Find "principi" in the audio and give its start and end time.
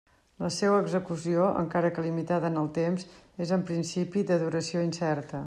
3.71-4.29